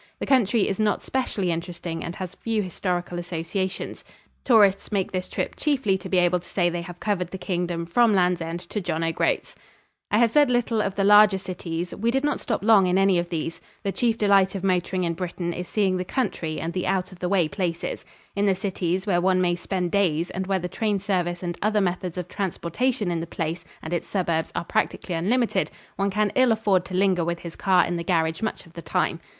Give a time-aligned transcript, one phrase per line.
[0.19, 4.03] The country is not specially interesting and has few historical associations.
[4.43, 7.85] Tourists make this trip chiefly to be able to say they have covered the Kingdom
[7.85, 9.53] from Lands End to John O' Groats.
[9.53, 9.99] [Illustration: THE CALEDONIAN COAST.
[10.01, 10.17] From Painting by D.
[10.17, 12.97] Sherrin.] I have said little of the larger cities we did not stop long in
[12.97, 13.61] any of these.
[13.83, 17.19] The chief delight of motoring in Britain is seeing the country and the out of
[17.19, 18.03] the way places.
[18.35, 21.79] In the cities, where one may spend days and where the train service and other
[21.79, 26.51] methods of transportation in the place and its suburbs are practically unlimited, one can ill
[26.51, 29.19] afford to linger with his car in the garage much of the time.